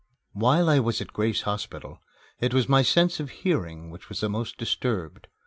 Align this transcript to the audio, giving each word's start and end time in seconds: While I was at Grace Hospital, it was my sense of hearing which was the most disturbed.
While 0.33 0.67
I 0.67 0.79
was 0.79 0.99
at 0.99 1.13
Grace 1.13 1.43
Hospital, 1.43 1.99
it 2.39 2.55
was 2.55 2.67
my 2.67 2.81
sense 2.81 3.19
of 3.19 3.29
hearing 3.29 3.91
which 3.91 4.09
was 4.09 4.19
the 4.21 4.29
most 4.29 4.57
disturbed. 4.57 5.27